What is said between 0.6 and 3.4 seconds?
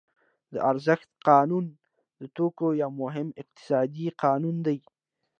ارزښت قانون د توکو یو مهم